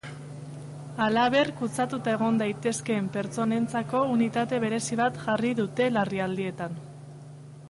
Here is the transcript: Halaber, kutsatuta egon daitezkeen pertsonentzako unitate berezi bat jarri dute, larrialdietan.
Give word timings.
Halaber, 1.03 1.51
kutsatuta 1.59 2.15
egon 2.17 2.41
daitezkeen 2.43 3.11
pertsonentzako 3.19 4.03
unitate 4.17 4.63
berezi 4.67 5.01
bat 5.05 5.25
jarri 5.29 5.57
dute, 5.65 5.93
larrialdietan. 5.99 6.79